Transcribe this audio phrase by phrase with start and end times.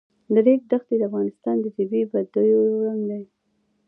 [0.33, 3.23] د ریګ دښتې د افغانستان د طبیعي پدیدو یو رنګ دی.